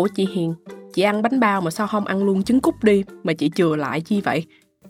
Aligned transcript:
Ủa 0.00 0.08
chị 0.16 0.28
Hiền, 0.34 0.54
chị 0.94 1.02
ăn 1.02 1.22
bánh 1.22 1.40
bao 1.40 1.60
mà 1.60 1.70
sao 1.70 1.86
không 1.86 2.04
ăn 2.04 2.24
luôn 2.24 2.42
trứng 2.42 2.60
cút 2.60 2.74
đi 2.82 3.04
mà 3.22 3.32
chị 3.32 3.50
chừa 3.54 3.76
lại 3.76 4.00
chi 4.00 4.20
vậy? 4.20 4.44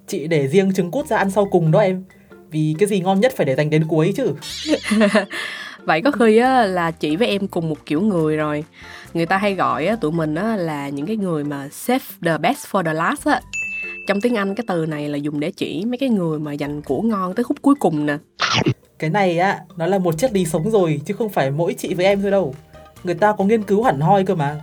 Chị 0.07 0.27
để 0.27 0.49
riêng 0.49 0.73
trứng 0.75 0.91
cút 0.91 1.07
ra 1.07 1.17
ăn 1.17 1.31
sau 1.31 1.47
cùng 1.51 1.71
đó 1.71 1.79
em. 1.79 2.05
Vì 2.51 2.75
cái 2.79 2.89
gì 2.89 3.01
ngon 3.01 3.21
nhất 3.21 3.33
phải 3.37 3.47
để 3.47 3.55
dành 3.55 3.71
đến 3.71 3.85
cuối 3.89 4.13
chứ. 4.17 4.35
vậy 5.85 6.03
có 6.03 6.11
khi 6.11 6.39
á 6.39 6.65
là 6.65 6.91
chị 6.91 7.17
với 7.17 7.29
em 7.29 7.49
cùng 7.49 7.69
một 7.69 7.87
kiểu 7.87 8.01
người 8.01 8.37
rồi. 8.37 8.65
Người 9.15 9.27
ta 9.27 9.37
hay 9.37 9.55
gọi 9.55 9.87
á 9.87 9.97
tụi 9.97 10.13
mình 10.13 10.35
á 10.35 10.57
là 10.57 10.89
những 10.89 11.07
cái 11.07 11.17
người 11.17 11.45
mà 11.45 11.69
save 11.69 12.05
the 12.23 12.39
best 12.39 12.67
for 12.67 12.85
the 12.85 12.95
last 12.95 13.27
á. 13.27 13.41
Trong 14.07 14.21
tiếng 14.21 14.37
Anh 14.37 14.55
cái 14.55 14.65
từ 14.69 14.87
này 14.87 15.09
là 15.09 15.17
dùng 15.17 15.41
để 15.41 15.51
chỉ 15.51 15.85
mấy 15.85 15.99
cái 15.99 16.09
người 16.09 16.39
mà 16.39 16.53
dành 16.53 16.83
của 16.83 17.03
ngon 17.03 17.35
tới 17.35 17.45
khúc 17.45 17.57
cuối 17.63 17.75
cùng 17.75 18.07
nè. 18.07 18.17
Cái 18.99 19.11
này 19.11 19.39
á, 19.39 19.59
nó 19.77 19.87
là 19.87 19.99
một 19.99 20.19
chất 20.19 20.33
lý 20.33 20.45
sống 20.45 20.71
rồi 20.71 21.01
chứ 21.05 21.15
không 21.15 21.29
phải 21.29 21.51
mỗi 21.51 21.75
chị 21.75 21.95
với 21.95 22.07
em 22.07 22.23
thôi 22.23 22.31
đâu. 22.31 22.55
Người 23.05 23.15
ta 23.15 23.33
có 23.33 23.45
nghiên 23.45 23.63
cứu 23.63 23.83
hẳn 23.83 24.01
hoi 24.01 24.25
cơ 24.25 24.35
mà 24.35 24.61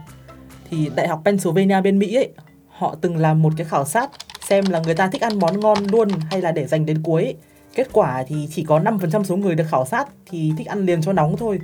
thì 0.70 0.90
Đại 0.96 1.08
học 1.08 1.22
Pennsylvania 1.26 1.82
bên 1.82 2.00
Mỹ 2.00 2.16
ấy, 2.16 2.30
họ 2.70 2.96
từng 3.02 3.18
làm 3.18 3.42
một 3.42 3.54
cái 3.58 3.68
khảo 3.70 3.86
sát 3.86 4.10
xem 4.42 4.64
là 4.70 4.80
người 4.80 4.96
ta 4.96 5.08
thích 5.08 5.22
ăn 5.22 5.40
món 5.40 5.60
ngon 5.60 5.78
luôn 5.92 6.10
hay 6.32 6.42
là 6.42 6.52
để 6.52 6.68
dành 6.68 6.86
đến 6.86 7.04
cuối. 7.04 7.36
Kết 7.76 7.88
quả 7.92 8.24
thì 8.28 8.48
chỉ 8.52 8.64
có 8.64 8.80
5% 8.80 9.24
số 9.24 9.36
người 9.36 9.56
được 9.56 9.66
khảo 9.72 9.86
sát 9.86 10.08
thì 10.30 10.54
thích 10.58 10.68
ăn 10.68 10.86
liền 10.86 11.02
cho 11.02 11.14
nóng 11.14 11.38
thôi. 11.38 11.60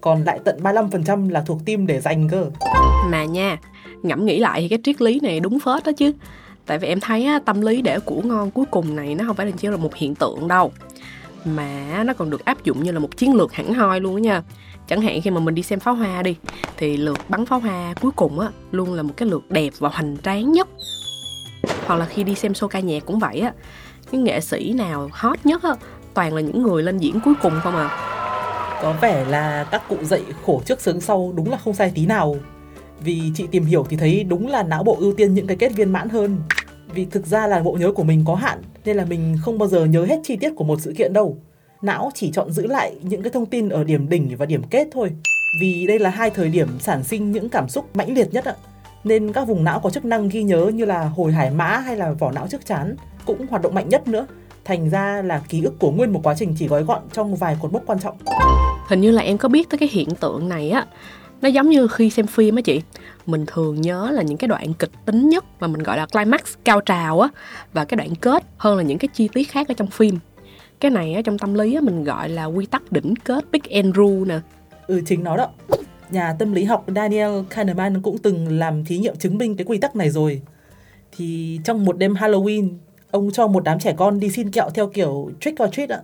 Còn 0.00 0.24
lại 0.24 0.40
tận 0.44 0.60
35% 0.62 1.30
là 1.30 1.40
thuộc 1.40 1.58
tim 1.64 1.86
để 1.86 2.00
dành 2.00 2.28
cơ. 2.28 2.50
Mà 3.10 3.24
nha, 3.24 3.58
ngẫm 4.02 4.26
nghĩ 4.26 4.38
lại 4.38 4.60
thì 4.60 4.68
cái 4.68 4.78
triết 4.84 5.02
lý 5.02 5.20
này 5.22 5.40
đúng 5.40 5.58
phết 5.60 5.84
đó 5.84 5.92
chứ. 5.96 6.12
Tại 6.66 6.78
vì 6.78 6.88
em 6.88 7.00
thấy 7.00 7.24
á, 7.24 7.40
tâm 7.44 7.60
lý 7.60 7.82
để 7.82 8.00
của 8.00 8.22
ngon 8.22 8.50
cuối 8.50 8.64
cùng 8.70 8.96
này 8.96 9.14
nó 9.14 9.24
không 9.26 9.36
phải 9.36 9.46
là 9.46 9.52
chỉ 9.58 9.68
là 9.68 9.76
một 9.76 9.94
hiện 9.94 10.14
tượng 10.14 10.48
đâu. 10.48 10.72
Mà 11.44 12.02
nó 12.06 12.12
còn 12.12 12.30
được 12.30 12.44
áp 12.44 12.64
dụng 12.64 12.82
như 12.82 12.92
là 12.92 12.98
một 12.98 13.16
chiến 13.16 13.34
lược 13.34 13.52
hẳn 13.52 13.74
hoi 13.74 14.00
luôn 14.00 14.16
đó 14.16 14.20
nha. 14.20 14.42
Chẳng 14.88 15.00
hạn 15.00 15.20
khi 15.22 15.30
mà 15.30 15.40
mình 15.40 15.54
đi 15.54 15.62
xem 15.62 15.80
pháo 15.80 15.94
hoa 15.94 16.22
đi, 16.22 16.36
thì 16.76 16.96
lượt 16.96 17.18
bắn 17.28 17.46
pháo 17.46 17.60
hoa 17.60 17.94
cuối 18.00 18.12
cùng 18.16 18.40
á, 18.40 18.48
luôn 18.70 18.94
là 18.94 19.02
một 19.02 19.14
cái 19.16 19.28
lượt 19.28 19.50
đẹp 19.50 19.70
và 19.78 19.88
hoành 19.88 20.16
tráng 20.24 20.52
nhất. 20.52 20.68
Hoặc 21.86 21.96
là 21.96 22.04
khi 22.04 22.24
đi 22.24 22.34
xem 22.34 22.52
show 22.52 22.68
ca 22.68 22.80
nhạc 22.80 23.06
cũng 23.06 23.18
vậy 23.18 23.40
á 23.40 23.52
cái 24.12 24.20
nghệ 24.20 24.40
sĩ 24.40 24.72
nào 24.72 25.08
hot 25.12 25.38
nhất 25.44 25.62
á, 25.62 25.74
toàn 26.14 26.34
là 26.34 26.40
những 26.40 26.62
người 26.62 26.82
lên 26.82 26.98
diễn 26.98 27.20
cuối 27.20 27.34
cùng 27.42 27.52
không 27.62 27.76
à. 27.76 27.88
Có 28.82 28.94
vẻ 29.00 29.24
là 29.24 29.64
các 29.70 29.88
cụ 29.88 29.96
dạy 30.02 30.22
khổ 30.46 30.62
trước 30.66 30.80
sướng 30.80 31.00
sau 31.00 31.32
đúng 31.36 31.50
là 31.50 31.56
không 31.56 31.74
sai 31.74 31.92
tí 31.94 32.06
nào. 32.06 32.36
Vì 33.00 33.22
chị 33.34 33.46
tìm 33.50 33.64
hiểu 33.64 33.86
thì 33.88 33.96
thấy 33.96 34.24
đúng 34.24 34.48
là 34.48 34.62
não 34.62 34.84
bộ 34.84 34.96
ưu 35.00 35.12
tiên 35.12 35.34
những 35.34 35.46
cái 35.46 35.56
kết 35.56 35.68
viên 35.68 35.92
mãn 35.92 36.08
hơn 36.08 36.38
vì 36.94 37.04
thực 37.04 37.26
ra 37.26 37.46
là 37.46 37.60
bộ 37.60 37.72
nhớ 37.72 37.92
của 37.92 38.04
mình 38.04 38.24
có 38.26 38.34
hạn, 38.34 38.62
nên 38.84 38.96
là 38.96 39.04
mình 39.04 39.36
không 39.42 39.58
bao 39.58 39.68
giờ 39.68 39.84
nhớ 39.84 40.04
hết 40.04 40.20
chi 40.24 40.36
tiết 40.36 40.52
của 40.56 40.64
một 40.64 40.80
sự 40.80 40.92
kiện 40.96 41.12
đâu 41.12 41.38
não 41.82 42.10
chỉ 42.14 42.30
chọn 42.30 42.52
giữ 42.52 42.66
lại 42.66 42.94
những 43.02 43.22
cái 43.22 43.30
thông 43.30 43.46
tin 43.46 43.68
ở 43.68 43.84
điểm 43.84 44.08
đỉnh 44.08 44.36
và 44.36 44.46
điểm 44.46 44.62
kết 44.70 44.88
thôi. 44.92 45.10
Vì 45.60 45.86
đây 45.86 45.98
là 45.98 46.10
hai 46.10 46.30
thời 46.30 46.48
điểm 46.48 46.68
sản 46.80 47.04
sinh 47.04 47.32
những 47.32 47.48
cảm 47.48 47.68
xúc 47.68 47.96
mãnh 47.96 48.14
liệt 48.14 48.32
nhất 48.32 48.44
ạ. 48.44 48.54
Nên 49.04 49.32
các 49.32 49.48
vùng 49.48 49.64
não 49.64 49.80
có 49.80 49.90
chức 49.90 50.04
năng 50.04 50.28
ghi 50.28 50.42
nhớ 50.42 50.70
như 50.74 50.84
là 50.84 51.04
hồi 51.04 51.32
hải 51.32 51.50
mã 51.50 51.66
hay 51.66 51.96
là 51.96 52.12
vỏ 52.12 52.32
não 52.32 52.46
trước 52.50 52.66
chán 52.66 52.96
cũng 53.26 53.46
hoạt 53.46 53.62
động 53.62 53.74
mạnh 53.74 53.88
nhất 53.88 54.08
nữa. 54.08 54.26
Thành 54.64 54.90
ra 54.90 55.22
là 55.22 55.42
ký 55.48 55.62
ức 55.64 55.78
của 55.78 55.90
nguyên 55.90 56.12
một 56.12 56.20
quá 56.22 56.34
trình 56.38 56.54
chỉ 56.58 56.68
gói 56.68 56.82
gọn 56.82 57.02
trong 57.12 57.34
vài 57.34 57.56
cột 57.62 57.72
mốc 57.72 57.82
quan 57.86 57.98
trọng. 57.98 58.16
Hình 58.88 59.00
như 59.00 59.10
là 59.10 59.22
em 59.22 59.38
có 59.38 59.48
biết 59.48 59.70
tới 59.70 59.78
cái 59.78 59.88
hiện 59.92 60.08
tượng 60.20 60.48
này 60.48 60.70
á. 60.70 60.86
Nó 61.42 61.48
giống 61.48 61.68
như 61.68 61.88
khi 61.88 62.10
xem 62.10 62.26
phim 62.26 62.56
á 62.56 62.62
chị. 62.62 62.82
Mình 63.26 63.44
thường 63.46 63.80
nhớ 63.80 64.10
là 64.12 64.22
những 64.22 64.38
cái 64.38 64.48
đoạn 64.48 64.74
kịch 64.74 64.90
tính 65.04 65.28
nhất 65.28 65.44
Mà 65.60 65.66
mình 65.66 65.82
gọi 65.82 65.96
là 65.96 66.06
climax 66.06 66.40
cao 66.64 66.80
trào 66.80 67.20
á 67.20 67.28
Và 67.72 67.84
cái 67.84 67.96
đoạn 67.96 68.14
kết 68.14 68.42
hơn 68.56 68.76
là 68.76 68.82
những 68.82 68.98
cái 68.98 69.08
chi 69.14 69.28
tiết 69.32 69.44
khác 69.44 69.68
ở 69.68 69.74
trong 69.74 69.90
phim. 69.90 70.18
Cái 70.80 70.90
này 70.90 71.14
ở 71.14 71.22
trong 71.22 71.38
tâm 71.38 71.54
lý 71.54 71.74
á, 71.74 71.80
mình 71.80 72.04
gọi 72.04 72.28
là 72.28 72.44
quy 72.44 72.66
tắc 72.66 72.92
đỉnh 72.92 73.14
kết 73.16 73.44
Big 73.52 73.62
end 73.68 73.96
Rule 73.96 74.34
nè. 74.34 74.40
Ừ 74.86 75.00
chính 75.06 75.24
nó 75.24 75.36
đó. 75.36 75.48
Nhà 76.10 76.36
tâm 76.38 76.52
lý 76.52 76.64
học 76.64 76.86
Daniel 76.94 77.30
Kahneman 77.50 78.02
cũng 78.02 78.18
từng 78.18 78.58
làm 78.58 78.84
thí 78.84 78.98
nghiệm 78.98 79.16
chứng 79.16 79.38
minh 79.38 79.56
cái 79.56 79.64
quy 79.64 79.78
tắc 79.78 79.96
này 79.96 80.10
rồi. 80.10 80.42
Thì 81.16 81.60
trong 81.64 81.84
một 81.84 81.98
đêm 81.98 82.14
Halloween 82.14 82.68
ông 83.10 83.30
cho 83.30 83.46
một 83.46 83.64
đám 83.64 83.78
trẻ 83.78 83.94
con 83.96 84.20
đi 84.20 84.30
xin 84.30 84.50
kẹo 84.50 84.70
theo 84.70 84.86
kiểu 84.88 85.30
trick 85.40 85.62
or 85.62 85.70
treat 85.72 85.88
ạ 85.90 86.00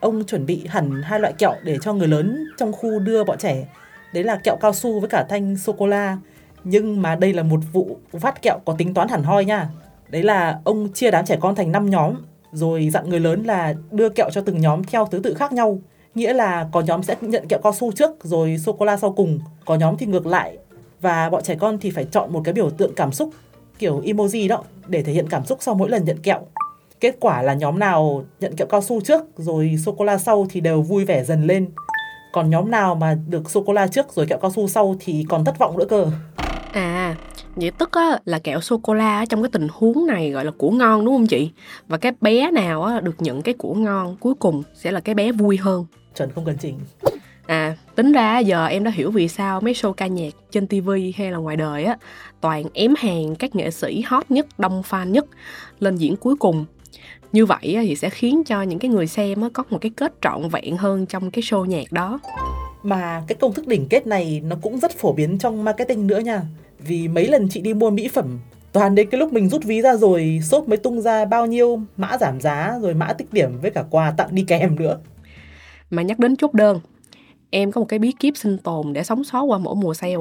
ông 0.00 0.24
chuẩn 0.24 0.46
bị 0.46 0.62
hẳn 0.66 1.02
hai 1.02 1.20
loại 1.20 1.32
kẹo 1.32 1.54
để 1.62 1.78
cho 1.82 1.92
người 1.92 2.08
lớn 2.08 2.44
trong 2.58 2.72
khu 2.72 2.98
đưa 2.98 3.24
bọn 3.24 3.38
trẻ 3.38 3.66
đấy 4.12 4.24
là 4.24 4.36
kẹo 4.36 4.56
cao 4.56 4.72
su 4.72 5.00
với 5.00 5.08
cả 5.08 5.26
thanh 5.28 5.56
sô 5.56 5.72
cô 5.72 5.86
la 5.86 6.18
nhưng 6.64 7.02
mà 7.02 7.14
đây 7.14 7.32
là 7.32 7.42
một 7.42 7.60
vụ 7.72 7.96
phát 8.20 8.42
kẹo 8.42 8.58
có 8.64 8.74
tính 8.78 8.94
toán 8.94 9.08
hẳn 9.08 9.22
hoi 9.22 9.44
nha. 9.44 9.68
Đấy 10.08 10.22
là 10.22 10.60
ông 10.64 10.92
chia 10.92 11.10
đám 11.10 11.24
trẻ 11.24 11.36
con 11.40 11.54
thành 11.54 11.72
5 11.72 11.90
nhóm, 11.90 12.14
rồi 12.52 12.88
dặn 12.92 13.08
người 13.08 13.20
lớn 13.20 13.42
là 13.44 13.74
đưa 13.90 14.08
kẹo 14.08 14.30
cho 14.30 14.40
từng 14.40 14.60
nhóm 14.60 14.84
theo 14.84 15.06
thứ 15.06 15.18
tự 15.18 15.34
khác 15.34 15.52
nhau. 15.52 15.78
Nghĩa 16.14 16.32
là 16.32 16.68
có 16.72 16.80
nhóm 16.80 17.02
sẽ 17.02 17.16
nhận 17.20 17.48
kẹo 17.48 17.58
cao 17.62 17.72
su 17.72 17.92
trước, 17.92 18.24
rồi 18.24 18.58
sô 18.58 18.72
cô 18.72 18.86
la 18.86 18.96
sau 18.96 19.12
cùng. 19.12 19.38
Có 19.64 19.74
nhóm 19.74 19.96
thì 19.96 20.06
ngược 20.06 20.26
lại, 20.26 20.58
và 21.00 21.30
bọn 21.30 21.42
trẻ 21.42 21.54
con 21.54 21.78
thì 21.78 21.90
phải 21.90 22.04
chọn 22.04 22.32
một 22.32 22.40
cái 22.44 22.54
biểu 22.54 22.70
tượng 22.70 22.94
cảm 22.94 23.12
xúc, 23.12 23.30
kiểu 23.78 24.00
emoji 24.00 24.48
đó, 24.48 24.62
để 24.86 25.02
thể 25.02 25.12
hiện 25.12 25.28
cảm 25.28 25.44
xúc 25.44 25.58
sau 25.60 25.74
mỗi 25.74 25.90
lần 25.90 26.04
nhận 26.04 26.18
kẹo. 26.18 26.40
Kết 27.00 27.16
quả 27.20 27.42
là 27.42 27.54
nhóm 27.54 27.78
nào 27.78 28.24
nhận 28.40 28.56
kẹo 28.56 28.66
cao 28.66 28.82
su 28.82 29.00
trước, 29.00 29.24
rồi 29.36 29.76
sô 29.84 29.92
cô 29.92 30.04
la 30.04 30.18
sau 30.18 30.46
thì 30.50 30.60
đều 30.60 30.82
vui 30.82 31.04
vẻ 31.04 31.24
dần 31.24 31.46
lên 31.46 31.68
còn 32.36 32.50
nhóm 32.50 32.70
nào 32.70 32.94
mà 32.94 33.16
được 33.28 33.50
sô 33.50 33.62
cô 33.66 33.72
la 33.72 33.86
trước 33.86 34.12
rồi 34.14 34.26
kẹo 34.26 34.38
cao 34.38 34.50
su 34.50 34.68
sau 34.68 34.96
thì 35.00 35.24
còn 35.28 35.44
thất 35.44 35.58
vọng 35.58 35.78
nữa 35.78 35.84
cơ 35.88 36.06
à 36.72 37.16
Vậy 37.56 37.70
tức 37.70 37.92
á, 37.92 38.18
là 38.24 38.38
kẹo 38.38 38.60
sô-cô-la 38.60 39.24
trong 39.26 39.42
cái 39.42 39.50
tình 39.52 39.68
huống 39.72 40.06
này 40.06 40.30
gọi 40.30 40.44
là 40.44 40.50
của 40.58 40.70
ngon 40.70 41.04
đúng 41.04 41.14
không 41.14 41.26
chị? 41.26 41.50
Và 41.88 41.98
cái 41.98 42.12
bé 42.20 42.50
nào 42.50 42.82
á, 42.82 43.00
được 43.00 43.14
nhận 43.18 43.42
cái 43.42 43.54
của 43.54 43.74
ngon 43.74 44.16
cuối 44.20 44.34
cùng 44.34 44.62
sẽ 44.74 44.90
là 44.90 45.00
cái 45.00 45.14
bé 45.14 45.32
vui 45.32 45.56
hơn. 45.56 45.86
Chuẩn 46.16 46.30
không 46.30 46.44
cần 46.44 46.56
chỉnh. 46.56 46.78
À, 47.46 47.76
tính 47.94 48.12
ra 48.12 48.38
giờ 48.38 48.66
em 48.66 48.84
đã 48.84 48.90
hiểu 48.90 49.10
vì 49.10 49.28
sao 49.28 49.60
mấy 49.60 49.72
show 49.72 49.92
ca 49.92 50.06
nhạc 50.06 50.32
trên 50.50 50.66
TV 50.66 50.90
hay 51.16 51.32
là 51.32 51.38
ngoài 51.38 51.56
đời 51.56 51.84
á 51.84 51.96
toàn 52.40 52.64
ém 52.74 52.94
hàng 52.98 53.36
các 53.36 53.56
nghệ 53.56 53.70
sĩ 53.70 54.02
hot 54.06 54.30
nhất, 54.30 54.46
đông 54.58 54.82
fan 54.82 55.10
nhất 55.10 55.26
lên 55.78 55.96
diễn 55.96 56.16
cuối 56.16 56.36
cùng. 56.36 56.64
Như 57.36 57.46
vậy 57.46 57.78
thì 57.82 57.96
sẽ 57.96 58.10
khiến 58.10 58.44
cho 58.44 58.62
những 58.62 58.78
cái 58.78 58.90
người 58.90 59.06
xem 59.06 59.50
có 59.52 59.64
một 59.70 59.78
cái 59.80 59.90
kết 59.96 60.14
trọn 60.22 60.48
vẹn 60.48 60.76
hơn 60.76 61.06
trong 61.06 61.30
cái 61.30 61.42
show 61.42 61.64
nhạc 61.64 61.92
đó. 61.92 62.20
Mà 62.82 63.22
cái 63.28 63.36
công 63.40 63.52
thức 63.52 63.66
đỉnh 63.66 63.86
kết 63.88 64.06
này 64.06 64.40
nó 64.44 64.56
cũng 64.62 64.78
rất 64.78 64.92
phổ 64.92 65.12
biến 65.12 65.38
trong 65.38 65.64
marketing 65.64 66.06
nữa 66.06 66.18
nha. 66.18 66.42
Vì 66.78 67.08
mấy 67.08 67.28
lần 67.28 67.48
chị 67.48 67.60
đi 67.60 67.74
mua 67.74 67.90
mỹ 67.90 68.08
phẩm 68.08 68.38
toàn 68.72 68.94
đến 68.94 69.10
cái 69.10 69.18
lúc 69.18 69.32
mình 69.32 69.48
rút 69.48 69.64
ví 69.64 69.82
ra 69.82 69.96
rồi 69.96 70.40
shop 70.50 70.68
mới 70.68 70.76
tung 70.76 71.00
ra 71.00 71.24
bao 71.24 71.46
nhiêu 71.46 71.80
mã 71.96 72.18
giảm 72.20 72.40
giá 72.40 72.78
rồi 72.82 72.94
mã 72.94 73.12
tích 73.12 73.32
điểm 73.32 73.58
với 73.62 73.70
cả 73.70 73.84
quà 73.90 74.10
tặng 74.16 74.28
đi 74.30 74.44
kèm 74.48 74.76
nữa. 74.76 74.98
Mà 75.90 76.02
nhắc 76.02 76.18
đến 76.18 76.36
chốt 76.36 76.54
đơn 76.54 76.80
em 77.50 77.72
có 77.72 77.80
một 77.80 77.86
cái 77.88 77.98
bí 77.98 78.12
kíp 78.12 78.36
sinh 78.36 78.58
tồn 78.58 78.92
để 78.92 79.02
sống 79.02 79.24
sót 79.24 79.42
qua 79.42 79.58
mỗi 79.58 79.74
mùa 79.74 79.94
sale. 79.94 80.16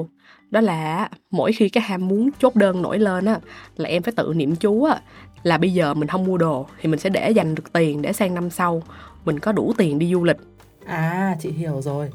Đó 0.49 0.61
là 0.61 1.09
mỗi 1.31 1.53
khi 1.53 1.69
cái 1.69 1.83
ham 1.83 2.07
muốn 2.07 2.29
chốt 2.39 2.55
đơn 2.55 2.81
nổi 2.81 2.99
lên 2.99 3.25
á 3.25 3.39
là 3.77 3.89
em 3.89 4.03
phải 4.03 4.13
tự 4.17 4.33
niệm 4.35 4.55
chú 4.55 4.83
á 4.83 5.01
là 5.45 5.57
bây 5.57 5.73
giờ 5.73 5.93
mình 5.93 6.07
không 6.07 6.23
mua 6.23 6.37
đồ 6.37 6.65
thì 6.81 6.89
mình 6.89 6.99
sẽ 6.99 7.09
để 7.09 7.31
dành 7.31 7.55
được 7.55 7.73
tiền 7.73 8.01
để 8.01 8.13
sang 8.13 8.33
năm 8.33 8.49
sau 8.49 8.83
mình 9.25 9.39
có 9.39 9.51
đủ 9.51 9.73
tiền 9.77 9.99
đi 9.99 10.11
du 10.11 10.23
lịch. 10.23 10.37
À 10.85 11.35
chị 11.39 11.51
hiểu 11.51 11.81
rồi. 11.81 12.09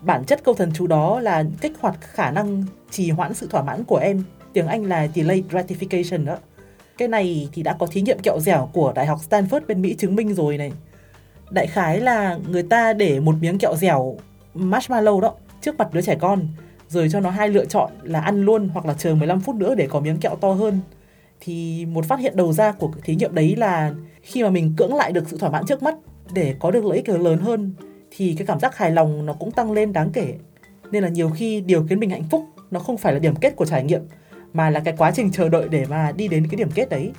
Bản 0.00 0.24
chất 0.24 0.44
câu 0.44 0.54
thần 0.54 0.70
chú 0.74 0.86
đó 0.86 1.20
là 1.20 1.44
kích 1.60 1.72
hoạt 1.80 2.00
khả 2.00 2.30
năng 2.30 2.64
trì 2.90 3.10
hoãn 3.10 3.34
sự 3.34 3.46
thỏa 3.46 3.62
mãn 3.62 3.84
của 3.84 3.96
em. 3.96 4.24
Tiếng 4.52 4.66
Anh 4.66 4.84
là 4.84 5.08
delay 5.14 5.44
gratification 5.50 6.24
đó. 6.24 6.36
Cái 6.98 7.08
này 7.08 7.48
thì 7.52 7.62
đã 7.62 7.76
có 7.78 7.86
thí 7.86 8.02
nghiệm 8.02 8.18
kẹo 8.18 8.40
dẻo 8.40 8.70
của 8.72 8.92
Đại 8.92 9.06
học 9.06 9.18
Stanford 9.30 9.60
bên 9.68 9.82
Mỹ 9.82 9.94
chứng 9.98 10.16
minh 10.16 10.34
rồi 10.34 10.58
này. 10.58 10.72
Đại 11.50 11.66
khái 11.66 12.00
là 12.00 12.38
người 12.48 12.62
ta 12.62 12.92
để 12.92 13.20
một 13.20 13.34
miếng 13.40 13.58
kẹo 13.58 13.76
dẻo 13.76 14.16
marshmallow 14.54 15.20
đó 15.20 15.34
trước 15.60 15.78
mặt 15.78 15.88
đứa 15.92 16.02
trẻ 16.02 16.16
con, 16.20 16.46
rồi 16.88 17.08
cho 17.12 17.20
nó 17.20 17.30
hai 17.30 17.48
lựa 17.48 17.64
chọn 17.64 17.90
là 18.02 18.20
ăn 18.20 18.44
luôn 18.44 18.68
hoặc 18.68 18.86
là 18.86 18.94
chờ 18.94 19.14
15 19.14 19.40
phút 19.40 19.56
nữa 19.56 19.74
để 19.74 19.86
có 19.86 20.00
miếng 20.00 20.16
kẹo 20.16 20.36
to 20.36 20.52
hơn 20.52 20.80
thì 21.44 21.86
một 21.86 22.04
phát 22.04 22.18
hiện 22.18 22.36
đầu 22.36 22.52
ra 22.52 22.72
của 22.72 22.90
thí 23.04 23.14
nghiệm 23.14 23.34
đấy 23.34 23.56
là 23.56 23.92
khi 24.22 24.42
mà 24.42 24.50
mình 24.50 24.74
cưỡng 24.76 24.94
lại 24.94 25.12
được 25.12 25.28
sự 25.28 25.36
thỏa 25.36 25.50
mãn 25.50 25.66
trước 25.66 25.82
mắt 25.82 25.94
để 26.34 26.54
có 26.58 26.70
được 26.70 26.84
lợi 26.84 26.96
ích 26.96 27.08
lớn 27.08 27.38
hơn 27.38 27.74
thì 28.10 28.34
cái 28.38 28.46
cảm 28.46 28.60
giác 28.60 28.76
hài 28.76 28.90
lòng 28.90 29.26
nó 29.26 29.32
cũng 29.32 29.50
tăng 29.50 29.72
lên 29.72 29.92
đáng 29.92 30.10
kể. 30.12 30.34
Nên 30.90 31.02
là 31.02 31.08
nhiều 31.08 31.30
khi 31.30 31.60
điều 31.60 31.86
khiến 31.88 32.00
mình 32.00 32.10
hạnh 32.10 32.24
phúc 32.30 32.44
nó 32.70 32.80
không 32.80 32.96
phải 32.96 33.12
là 33.12 33.18
điểm 33.18 33.34
kết 33.34 33.56
của 33.56 33.64
trải 33.64 33.84
nghiệm 33.84 34.00
mà 34.52 34.70
là 34.70 34.80
cái 34.80 34.94
quá 34.98 35.10
trình 35.10 35.30
chờ 35.32 35.48
đợi 35.48 35.68
để 35.68 35.84
mà 35.88 36.12
đi 36.16 36.28
đến 36.28 36.46
cái 36.50 36.56
điểm 36.56 36.70
kết 36.74 36.88
đấy. 36.88 37.12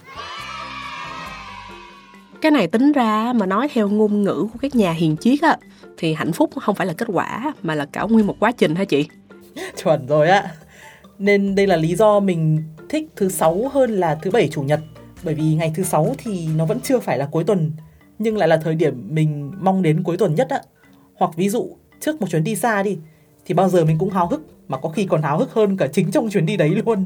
Cái 2.41 2.51
này 2.51 2.67
tính 2.67 2.91
ra 2.91 3.33
mà 3.33 3.45
nói 3.45 3.67
theo 3.73 3.89
ngôn 3.89 4.23
ngữ 4.23 4.47
của 4.53 4.59
các 4.61 4.75
nhà 4.75 4.91
hiền 4.91 5.17
triết 5.17 5.41
á 5.41 5.57
thì 5.97 6.13
hạnh 6.13 6.31
phúc 6.31 6.49
không 6.61 6.75
phải 6.75 6.87
là 6.87 6.93
kết 6.93 7.07
quả 7.13 7.53
mà 7.61 7.75
là 7.75 7.85
cả 7.85 8.01
nguyên 8.01 8.27
một 8.27 8.35
quá 8.39 8.51
trình 8.51 8.75
hả 8.75 8.85
chị? 8.85 9.07
Chuẩn 9.83 10.07
rồi 10.07 10.29
á. 10.29 10.51
Nên 11.19 11.55
đây 11.55 11.67
là 11.67 11.75
lý 11.75 11.95
do 11.95 12.19
mình 12.19 12.63
thích 12.93 13.09
thứ 13.15 13.29
sáu 13.29 13.67
hơn 13.73 13.91
là 13.91 14.15
thứ 14.15 14.31
bảy 14.31 14.47
chủ 14.47 14.61
nhật. 14.61 14.79
Bởi 15.23 15.35
vì 15.35 15.55
ngày 15.55 15.71
thứ 15.75 15.83
sáu 15.83 16.15
thì 16.17 16.47
nó 16.55 16.65
vẫn 16.65 16.79
chưa 16.79 16.99
phải 16.99 17.17
là 17.17 17.25
cuối 17.25 17.43
tuần, 17.43 17.71
nhưng 18.19 18.37
lại 18.37 18.47
là 18.47 18.57
thời 18.57 18.75
điểm 18.75 19.15
mình 19.15 19.51
mong 19.59 19.81
đến 19.81 20.03
cuối 20.03 20.17
tuần 20.17 20.35
nhất 20.35 20.49
á. 20.49 20.61
Hoặc 21.15 21.31
ví 21.35 21.49
dụ 21.49 21.77
trước 21.99 22.21
một 22.21 22.27
chuyến 22.29 22.43
đi 22.43 22.55
xa 22.55 22.83
đi, 22.83 22.97
thì 23.45 23.53
bao 23.53 23.69
giờ 23.69 23.85
mình 23.85 23.97
cũng 23.99 24.09
háo 24.09 24.27
hức, 24.27 24.41
mà 24.67 24.77
có 24.77 24.89
khi 24.89 25.05
còn 25.05 25.21
háo 25.21 25.37
hức 25.37 25.53
hơn 25.53 25.77
cả 25.77 25.87
chính 25.87 26.11
trong 26.11 26.29
chuyến 26.29 26.45
đi 26.45 26.57
đấy 26.57 26.69
luôn. 26.85 27.05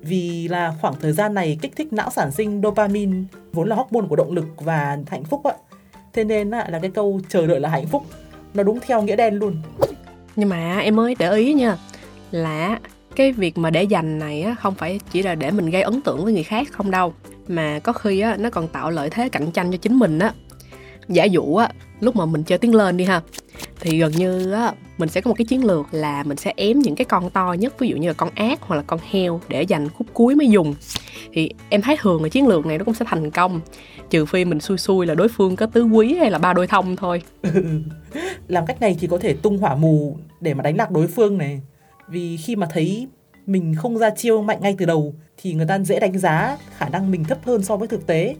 Vì 0.00 0.48
là 0.48 0.74
khoảng 0.80 0.94
thời 1.00 1.12
gian 1.12 1.34
này 1.34 1.58
kích 1.62 1.76
thích 1.76 1.92
não 1.92 2.10
sản 2.10 2.30
sinh 2.32 2.60
dopamine, 2.62 3.16
vốn 3.52 3.68
là 3.68 3.76
hormone 3.76 4.06
của 4.08 4.16
động 4.16 4.32
lực 4.32 4.46
và 4.56 4.98
hạnh 5.06 5.24
phúc 5.24 5.44
ạ. 5.44 5.54
Thế 6.12 6.24
nên 6.24 6.50
là 6.50 6.78
cái 6.82 6.90
câu 6.90 7.20
chờ 7.28 7.46
đợi 7.46 7.60
là 7.60 7.68
hạnh 7.68 7.86
phúc, 7.86 8.02
nó 8.54 8.62
đúng 8.62 8.78
theo 8.80 9.02
nghĩa 9.02 9.16
đen 9.16 9.34
luôn. 9.34 9.56
Nhưng 10.36 10.48
mà 10.48 10.78
em 10.78 10.96
mới 10.96 11.14
để 11.18 11.36
ý 11.36 11.54
nha, 11.54 11.76
là 12.30 12.78
cái 13.16 13.32
việc 13.32 13.58
mà 13.58 13.70
để 13.70 13.82
dành 13.82 14.18
này 14.18 14.42
á, 14.42 14.54
không 14.60 14.74
phải 14.74 15.00
chỉ 15.12 15.22
là 15.22 15.34
để 15.34 15.50
mình 15.50 15.70
gây 15.70 15.82
ấn 15.82 16.00
tượng 16.00 16.24
với 16.24 16.32
người 16.32 16.42
khác 16.42 16.68
không 16.70 16.90
đâu, 16.90 17.14
mà 17.48 17.78
có 17.78 17.92
khi 17.92 18.20
á, 18.20 18.36
nó 18.38 18.50
còn 18.50 18.68
tạo 18.68 18.90
lợi 18.90 19.10
thế 19.10 19.28
cạnh 19.28 19.50
tranh 19.50 19.70
cho 19.70 19.76
chính 19.76 19.98
mình 19.98 20.18
á. 20.18 20.32
Giả 21.08 21.24
dụ 21.24 21.54
á, 21.54 21.68
lúc 22.00 22.16
mà 22.16 22.26
mình 22.26 22.42
chơi 22.42 22.58
tiếng 22.58 22.74
lên 22.74 22.96
đi 22.96 23.04
ha, 23.04 23.22
thì 23.80 23.98
gần 23.98 24.12
như 24.12 24.52
á, 24.52 24.72
mình 24.98 25.08
sẽ 25.08 25.20
có 25.20 25.28
một 25.28 25.34
cái 25.38 25.44
chiến 25.44 25.64
lược 25.64 25.86
là 25.90 26.22
mình 26.22 26.36
sẽ 26.36 26.52
ém 26.56 26.78
những 26.78 26.94
cái 26.94 27.04
con 27.04 27.30
to 27.30 27.52
nhất, 27.52 27.78
ví 27.78 27.88
dụ 27.88 27.96
như 27.96 28.08
là 28.08 28.14
con 28.14 28.30
ác 28.34 28.58
hoặc 28.62 28.76
là 28.76 28.82
con 28.82 29.00
heo 29.10 29.40
để 29.48 29.62
dành 29.62 29.88
khúc 29.88 30.06
cuối 30.12 30.34
mới 30.34 30.48
dùng. 30.48 30.74
Thì 31.32 31.50
em 31.68 31.82
thấy 31.82 31.96
thường 32.00 32.22
là 32.22 32.28
chiến 32.28 32.46
lược 32.46 32.66
này 32.66 32.78
nó 32.78 32.84
cũng 32.84 32.94
sẽ 32.94 33.04
thành 33.08 33.30
công, 33.30 33.60
trừ 34.10 34.24
phi 34.26 34.44
mình 34.44 34.60
xui 34.60 34.78
xui 34.78 35.06
là 35.06 35.14
đối 35.14 35.28
phương 35.28 35.56
có 35.56 35.66
tứ 35.66 35.84
quý 35.84 36.14
hay 36.14 36.30
là 36.30 36.38
ba 36.38 36.52
đôi 36.52 36.66
thông 36.66 36.96
thôi. 36.96 37.22
Làm 38.48 38.66
cách 38.66 38.80
này 38.80 38.96
thì 39.00 39.06
có 39.06 39.18
thể 39.18 39.34
tung 39.34 39.58
hỏa 39.58 39.74
mù 39.74 40.18
để 40.40 40.54
mà 40.54 40.62
đánh 40.62 40.76
lạc 40.76 40.90
đối 40.90 41.06
phương 41.06 41.38
này 41.38 41.60
vì 42.10 42.36
khi 42.36 42.56
mà 42.56 42.66
thấy 42.70 43.08
mình 43.46 43.74
không 43.74 43.98
ra 43.98 44.10
chiêu 44.10 44.42
mạnh 44.42 44.58
ngay 44.60 44.74
từ 44.78 44.86
đầu, 44.86 45.14
thì 45.36 45.54
người 45.54 45.66
ta 45.66 45.78
dễ 45.78 46.00
đánh 46.00 46.18
giá 46.18 46.56
khả 46.76 46.88
năng 46.88 47.10
mình 47.10 47.24
thấp 47.24 47.38
hơn 47.44 47.62
so 47.62 47.76
với 47.76 47.88
thực 47.88 48.06
tế. 48.06 48.34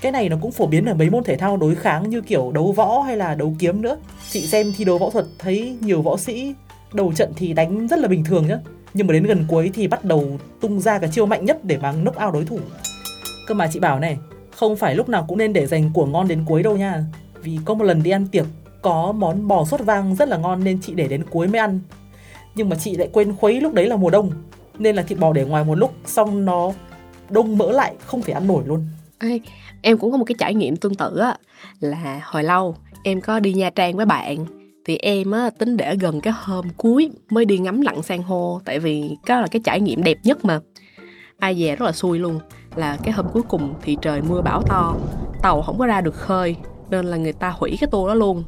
Cái 0.00 0.12
này 0.12 0.28
nó 0.28 0.36
cũng 0.40 0.52
phổ 0.52 0.66
biến 0.66 0.84
ở 0.84 0.94
mấy 0.94 1.10
môn 1.10 1.24
thể 1.24 1.36
thao 1.36 1.56
đối 1.56 1.74
kháng 1.74 2.10
như 2.10 2.20
kiểu 2.20 2.52
đấu 2.52 2.72
võ 2.72 3.00
hay 3.00 3.16
là 3.16 3.34
đấu 3.34 3.54
kiếm 3.58 3.82
nữa. 3.82 3.96
Chị 4.30 4.40
xem 4.40 4.72
thi 4.76 4.84
đấu 4.84 4.98
võ 4.98 5.10
thuật 5.10 5.26
thấy 5.38 5.76
nhiều 5.80 6.02
võ 6.02 6.16
sĩ 6.16 6.54
đầu 6.92 7.12
trận 7.12 7.32
thì 7.36 7.52
đánh 7.52 7.88
rất 7.88 7.98
là 7.98 8.08
bình 8.08 8.24
thường 8.24 8.46
nhá. 8.46 8.58
Nhưng 8.94 9.06
mà 9.06 9.12
đến 9.12 9.22
gần 9.22 9.44
cuối 9.48 9.70
thì 9.74 9.88
bắt 9.88 10.04
đầu 10.04 10.38
tung 10.60 10.80
ra 10.80 10.98
cái 10.98 11.10
chiêu 11.12 11.26
mạnh 11.26 11.44
nhất 11.44 11.64
để 11.64 11.78
mà 11.78 11.92
knock 11.92 12.24
out 12.24 12.34
đối 12.34 12.44
thủ. 12.44 12.58
Cơ 13.46 13.54
mà 13.54 13.68
chị 13.72 13.80
bảo 13.80 13.98
này, 13.98 14.18
không 14.56 14.76
phải 14.76 14.94
lúc 14.94 15.08
nào 15.08 15.24
cũng 15.28 15.38
nên 15.38 15.52
để 15.52 15.66
dành 15.66 15.90
của 15.94 16.06
ngon 16.06 16.28
đến 16.28 16.44
cuối 16.46 16.62
đâu 16.62 16.76
nha. 16.76 17.04
Vì 17.42 17.58
có 17.64 17.74
một 17.74 17.84
lần 17.84 18.02
đi 18.02 18.10
ăn 18.10 18.26
tiệc, 18.26 18.46
có 18.82 19.12
món 19.12 19.48
bò 19.48 19.64
sốt 19.64 19.80
vang 19.80 20.14
rất 20.14 20.28
là 20.28 20.36
ngon 20.36 20.64
nên 20.64 20.80
chị 20.82 20.94
để 20.94 21.08
đến 21.08 21.24
cuối 21.30 21.46
mới 21.46 21.58
ăn 21.58 21.80
nhưng 22.56 22.68
mà 22.68 22.76
chị 22.76 22.96
lại 22.96 23.08
quên 23.12 23.36
khuấy 23.36 23.60
lúc 23.60 23.74
đấy 23.74 23.86
là 23.86 23.96
mùa 23.96 24.10
đông. 24.10 24.30
Nên 24.78 24.96
là 24.96 25.02
thịt 25.02 25.18
bò 25.18 25.32
để 25.32 25.44
ngoài 25.44 25.64
một 25.64 25.74
lúc 25.74 25.94
xong 26.04 26.44
nó 26.44 26.72
đông 27.30 27.58
mỡ 27.58 27.72
lại 27.72 27.94
không 28.06 28.22
thể 28.22 28.32
ăn 28.32 28.46
nổi 28.46 28.62
luôn. 28.66 28.86
Ê, 29.18 29.40
em 29.82 29.98
cũng 29.98 30.10
có 30.12 30.16
một 30.16 30.24
cái 30.24 30.34
trải 30.38 30.54
nghiệm 30.54 30.76
tương 30.76 30.94
tự 30.94 31.18
á 31.18 31.36
là 31.80 32.20
hồi 32.24 32.44
lâu 32.44 32.76
em 33.02 33.20
có 33.20 33.40
đi 33.40 33.52
Nha 33.52 33.70
Trang 33.70 33.96
với 33.96 34.06
bạn. 34.06 34.46
Thì 34.84 34.96
em 34.96 35.30
á 35.30 35.50
tính 35.58 35.76
để 35.76 35.96
gần 35.96 36.20
cái 36.20 36.34
hôm 36.36 36.64
cuối 36.76 37.10
mới 37.30 37.44
đi 37.44 37.58
ngắm 37.58 37.80
lặn 37.80 38.02
san 38.02 38.22
hô 38.22 38.60
tại 38.64 38.78
vì 38.78 39.16
đó 39.26 39.40
là 39.40 39.46
cái 39.46 39.60
trải 39.64 39.80
nghiệm 39.80 40.02
đẹp 40.02 40.18
nhất 40.22 40.44
mà. 40.44 40.60
Ai 41.38 41.54
về 41.54 41.76
rất 41.76 41.86
là 41.86 41.92
xui 41.92 42.18
luôn 42.18 42.38
là 42.76 42.96
cái 43.02 43.12
hôm 43.12 43.26
cuối 43.32 43.42
cùng 43.42 43.74
thì 43.82 43.96
trời 44.02 44.22
mưa 44.22 44.42
bão 44.42 44.62
to 44.62 44.96
tàu 45.42 45.62
không 45.62 45.78
có 45.78 45.86
ra 45.86 46.00
được 46.00 46.14
khơi 46.14 46.56
nên 46.90 47.06
là 47.06 47.16
người 47.16 47.32
ta 47.32 47.50
hủy 47.50 47.76
cái 47.80 47.88
tour 47.90 48.08
đó 48.08 48.14
luôn. 48.14 48.44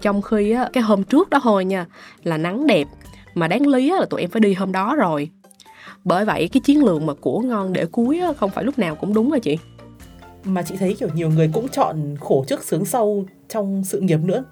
Trong 0.00 0.22
khi 0.22 0.50
á 0.50 0.68
cái 0.72 0.82
hôm 0.82 1.04
trước 1.04 1.30
đó 1.30 1.40
thôi 1.42 1.64
nha 1.64 1.86
là 2.22 2.38
nắng 2.38 2.66
đẹp 2.66 2.86
mà 3.34 3.48
đáng 3.48 3.66
lý 3.66 3.90
là 3.90 4.06
tụi 4.10 4.20
em 4.20 4.30
phải 4.30 4.40
đi 4.40 4.54
hôm 4.54 4.72
đó 4.72 4.94
rồi. 4.96 5.30
Bởi 6.04 6.24
vậy, 6.24 6.48
cái 6.52 6.60
chiến 6.60 6.84
lược 6.84 7.02
mà 7.02 7.14
của 7.14 7.40
ngon 7.40 7.72
để 7.72 7.86
cuối 7.86 8.20
không 8.36 8.50
phải 8.50 8.64
lúc 8.64 8.78
nào 8.78 8.94
cũng 8.94 9.14
đúng 9.14 9.30
rồi 9.30 9.40
chị? 9.40 9.58
Mà 10.44 10.62
chị 10.62 10.76
thấy 10.76 10.96
kiểu 11.00 11.08
nhiều 11.14 11.30
người 11.30 11.50
cũng 11.52 11.68
chọn 11.68 12.16
khổ 12.20 12.44
trước 12.48 12.64
sướng 12.64 12.84
sau 12.84 13.24
trong 13.48 13.84
sự 13.84 14.00
nghiệp 14.00 14.20
nữa. 14.24 14.44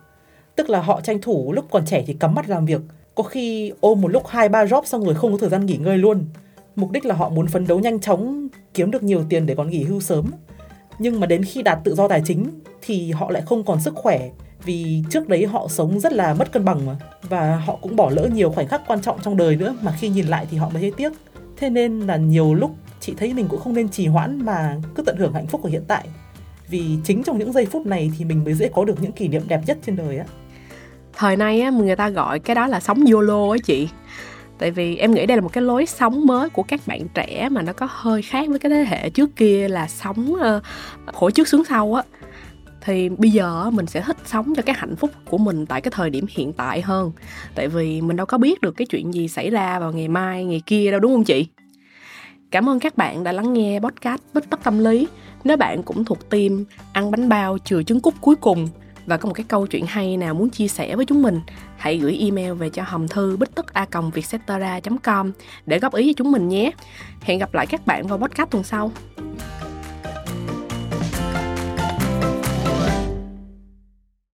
Tức 0.57 0.71
là 0.71 0.81
họ 0.81 1.01
tranh 1.01 1.21
thủ 1.21 1.53
lúc 1.53 1.65
còn 1.71 1.87
trẻ 1.87 2.05
thì 2.07 2.15
cắm 2.15 2.35
mắt 2.35 2.49
làm 2.49 2.67
việc. 2.67 2.81
Có 3.15 3.23
khi 3.23 3.73
ôm 3.81 4.01
một 4.01 4.09
lúc 4.09 4.27
hai 4.27 4.49
ba 4.49 4.65
job 4.65 4.85
xong 4.85 5.05
rồi 5.05 5.15
không 5.15 5.33
có 5.33 5.39
thời 5.39 5.51
gian 5.51 5.67
nghỉ 5.67 5.77
ngơi 5.77 5.99
luôn. 5.99 6.25
Mục 6.77 6.91
đích 6.91 7.05
là 7.05 7.15
họ 7.15 7.29
muốn 7.29 7.47
phấn 7.47 7.67
đấu 7.67 7.81
nhanh 7.81 8.01
chóng, 8.01 8.49
kiếm 8.75 8.91
được 8.91 9.03
nhiều 9.03 9.25
tiền 9.29 9.47
để 9.47 9.55
còn 9.55 9.71
nghỉ 9.71 9.83
hưu 9.83 10.01
sớm. 10.01 10.27
Nhưng 10.99 11.21
mà 11.21 11.27
đến 11.27 11.45
khi 11.45 11.63
đạt 11.63 11.79
tự 11.85 11.95
do 11.95 12.09
tài 12.09 12.23
chính 12.25 12.51
thì 12.83 13.11
họ 13.11 13.31
lại 13.31 13.43
không 13.47 13.65
còn 13.65 13.81
sức 13.81 13.95
khỏe 13.95 14.31
vì 14.65 15.03
trước 15.11 15.29
đấy 15.29 15.47
họ 15.47 15.69
sống 15.69 16.01
rất 16.01 16.13
là 16.13 16.35
mất 16.35 16.53
cân 16.53 16.65
bằng 16.65 16.87
mà. 16.87 16.97
Và 17.23 17.57
họ 17.57 17.79
cũng 17.83 17.97
bỏ 17.97 18.11
lỡ 18.11 18.29
nhiều 18.35 18.51
khoảnh 18.51 18.69
khắc 18.69 18.83
quan 18.87 19.03
trọng 19.03 19.19
trong 19.23 19.37
đời 19.37 19.57
nữa 19.57 19.75
mà 19.83 19.93
khi 19.99 20.09
nhìn 20.09 20.27
lại 20.27 20.47
thì 20.51 20.57
họ 20.57 20.69
mới 20.69 20.83
thấy 20.83 20.93
tiếc. 20.97 21.13
Thế 21.57 21.71
nên 21.71 22.01
là 22.01 22.17
nhiều 22.17 22.55
lúc 22.55 22.71
chị 23.01 23.15
thấy 23.17 23.35
mình 23.35 23.49
cũng 23.49 23.61
không 23.61 23.75
nên 23.75 23.89
trì 23.89 24.07
hoãn 24.07 24.45
mà 24.45 24.77
cứ 24.95 25.03
tận 25.03 25.17
hưởng 25.17 25.33
hạnh 25.33 25.47
phúc 25.47 25.61
của 25.63 25.69
hiện 25.69 25.85
tại. 25.89 26.09
Vì 26.69 26.85
chính 27.05 27.23
trong 27.23 27.39
những 27.39 27.53
giây 27.53 27.67
phút 27.67 27.87
này 27.87 28.13
thì 28.19 28.25
mình 28.25 28.45
mới 28.45 28.55
dễ 28.55 28.71
có 28.75 28.85
được 28.85 29.03
những 29.03 29.13
kỷ 29.13 29.29
niệm 29.29 29.43
đẹp 29.49 29.61
nhất 29.67 29.79
trên 29.87 29.97
đời 29.97 30.19
á. 30.19 30.25
Thời 31.13 31.37
nay 31.37 31.61
á 31.61 31.71
người 31.71 31.97
ta 31.97 32.09
gọi 32.09 32.39
cái 32.39 32.55
đó 32.55 32.67
là 32.67 32.81
sống 32.81 33.05
yolo 33.13 33.53
á 33.53 33.59
chị. 33.65 33.89
Tại 34.59 34.71
vì 34.71 34.97
em 34.97 35.15
nghĩ 35.15 35.27
đây 35.27 35.37
là 35.37 35.41
một 35.41 35.53
cái 35.53 35.63
lối 35.63 35.87
sống 35.87 36.27
mới 36.27 36.49
của 36.49 36.63
các 36.63 36.81
bạn 36.87 37.09
trẻ 37.15 37.49
mà 37.49 37.63
nó 37.63 37.73
có 37.73 37.89
hơi 37.91 38.23
khác 38.23 38.49
với 38.49 38.59
cái 38.59 38.71
thế 38.71 38.85
hệ 38.89 39.11
trước 39.11 39.37
kia 39.37 39.69
là 39.69 39.89
sống 39.89 40.33
uh, 40.33 40.41
ờ, 40.41 40.61
khổ 41.13 41.31
trước 41.31 41.49
sướng 41.49 41.65
sau 41.65 41.95
á 41.95 42.03
thì 42.85 43.09
bây 43.09 43.31
giờ 43.31 43.71
mình 43.71 43.87
sẽ 43.87 44.01
thích 44.01 44.17
sống 44.25 44.55
cho 44.57 44.63
cái 44.63 44.75
hạnh 44.79 44.97
phúc 44.97 45.11
của 45.29 45.39
mình 45.39 45.67
tại 45.67 45.81
cái 45.81 45.93
thời 45.95 46.11
điểm 46.11 46.27
hiện 46.29 46.53
tại 46.53 46.81
hơn. 46.81 47.13
Tại 47.55 47.69
vì 47.69 48.01
mình 48.01 48.17
đâu 48.17 48.27
có 48.27 48.39
biết 48.39 48.61
được 48.61 48.73
cái 48.77 48.87
chuyện 48.87 49.15
gì 49.15 49.29
xảy 49.29 49.51
ra 49.51 49.79
vào 49.79 49.93
ngày 49.93 50.09
mai, 50.09 50.45
ngày 50.45 50.63
kia 50.67 50.91
đâu, 50.91 51.01
đúng 51.01 51.13
không 51.13 51.25
chị? 51.25 51.47
Cảm 52.51 52.69
ơn 52.69 52.81
các 52.81 52.97
bạn 52.97 53.25
đã 53.25 53.33
lắng 53.33 53.53
nghe 53.53 53.81
podcast 53.81 54.21
bích 54.35 54.51
tất 54.51 54.61
tâm 54.65 54.79
lý. 54.79 55.09
Nếu 55.45 55.57
bạn 55.57 55.83
cũng 55.83 56.05
thuộc 56.05 56.31
team 56.31 56.65
ăn 56.93 57.11
bánh 57.11 57.29
bao 57.29 57.59
chừa 57.59 57.83
trứng 57.83 58.01
cút 58.01 58.15
cuối 58.21 58.37
cùng 58.37 58.69
và 59.07 59.17
có 59.17 59.27
một 59.27 59.33
cái 59.35 59.45
câu 59.49 59.67
chuyện 59.67 59.87
hay 59.87 60.17
nào 60.17 60.35
muốn 60.35 60.51
chia 60.51 60.69
sẻ 60.69 60.97
với 60.97 61.05
chúng 61.05 61.23
mình, 61.23 61.41
hãy 61.77 61.99
gửi 61.99 62.19
email 62.21 62.53
về 62.53 62.71
cho 62.71 62.83
hòm 62.87 63.09
thư 63.09 63.37
bích 63.37 63.55
tức 63.55 63.73
a 63.73 63.87
com 65.03 65.33
để 65.67 65.79
góp 65.79 65.95
ý 65.95 66.13
cho 66.13 66.17
chúng 66.17 66.33
mình 66.33 66.49
nhé. 66.49 66.71
Hẹn 67.21 67.39
gặp 67.39 67.55
lại 67.55 67.67
các 67.67 67.87
bạn 67.87 68.07
vào 68.07 68.19
podcast 68.19 68.51
tuần 68.51 68.65
sau. 68.65 68.93